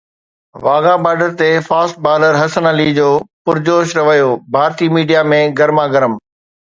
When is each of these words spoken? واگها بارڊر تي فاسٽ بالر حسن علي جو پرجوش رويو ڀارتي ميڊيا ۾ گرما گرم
واگها 0.63 0.95
بارڊر 1.03 1.29
تي 1.39 1.49
فاسٽ 1.67 1.95
بالر 2.05 2.33
حسن 2.41 2.65
علي 2.71 2.87
جو 2.97 3.09
پرجوش 3.45 3.87
رويو 3.99 4.31
ڀارتي 4.55 4.87
ميڊيا 4.95 5.21
۾ 5.35 5.41
گرما 5.59 5.85
گرم 5.93 6.13